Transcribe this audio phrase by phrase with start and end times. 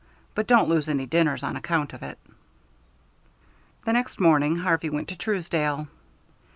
[0.33, 2.17] But don't lose any dinners on account of it."
[3.85, 5.89] The next morning Harvey went to Truesdale.